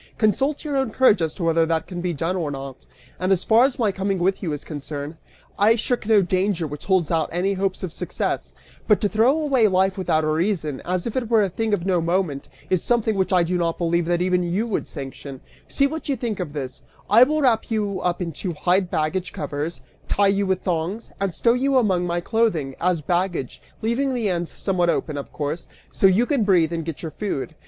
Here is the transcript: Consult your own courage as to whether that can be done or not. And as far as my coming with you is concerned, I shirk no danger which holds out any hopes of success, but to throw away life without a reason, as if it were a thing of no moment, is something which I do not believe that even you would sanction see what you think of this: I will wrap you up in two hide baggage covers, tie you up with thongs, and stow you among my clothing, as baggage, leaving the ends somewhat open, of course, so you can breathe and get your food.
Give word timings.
Consult 0.17 0.65
your 0.65 0.75
own 0.77 0.89
courage 0.89 1.21
as 1.21 1.35
to 1.35 1.43
whether 1.43 1.63
that 1.63 1.85
can 1.85 2.01
be 2.01 2.11
done 2.11 2.35
or 2.35 2.49
not. 2.49 2.87
And 3.19 3.31
as 3.31 3.43
far 3.43 3.65
as 3.65 3.77
my 3.77 3.91
coming 3.91 4.17
with 4.17 4.41
you 4.41 4.51
is 4.51 4.63
concerned, 4.63 5.15
I 5.59 5.75
shirk 5.75 6.07
no 6.07 6.23
danger 6.23 6.65
which 6.65 6.85
holds 6.85 7.11
out 7.11 7.29
any 7.31 7.53
hopes 7.53 7.83
of 7.83 7.93
success, 7.93 8.51
but 8.87 8.99
to 9.01 9.07
throw 9.07 9.39
away 9.39 9.67
life 9.67 9.99
without 9.99 10.23
a 10.23 10.27
reason, 10.27 10.81
as 10.85 11.05
if 11.05 11.15
it 11.15 11.29
were 11.29 11.43
a 11.43 11.49
thing 11.49 11.71
of 11.71 11.85
no 11.85 12.01
moment, 12.01 12.49
is 12.71 12.83
something 12.83 13.13
which 13.15 13.31
I 13.31 13.43
do 13.43 13.59
not 13.59 13.77
believe 13.77 14.07
that 14.07 14.23
even 14.23 14.41
you 14.41 14.65
would 14.65 14.87
sanction 14.87 15.39
see 15.67 15.85
what 15.85 16.09
you 16.09 16.15
think 16.15 16.39
of 16.39 16.53
this: 16.53 16.81
I 17.07 17.21
will 17.21 17.43
wrap 17.43 17.69
you 17.69 17.99
up 18.01 18.23
in 18.23 18.31
two 18.31 18.53
hide 18.53 18.89
baggage 18.89 19.31
covers, 19.31 19.81
tie 20.07 20.29
you 20.29 20.45
up 20.45 20.49
with 20.49 20.61
thongs, 20.63 21.11
and 21.21 21.31
stow 21.31 21.53
you 21.53 21.77
among 21.77 22.07
my 22.07 22.21
clothing, 22.21 22.73
as 22.81 23.01
baggage, 23.01 23.61
leaving 23.83 24.15
the 24.15 24.29
ends 24.29 24.49
somewhat 24.49 24.89
open, 24.89 25.15
of 25.15 25.31
course, 25.31 25.67
so 25.91 26.07
you 26.07 26.25
can 26.25 26.43
breathe 26.43 26.73
and 26.73 26.85
get 26.85 27.03
your 27.03 27.11
food. 27.11 27.53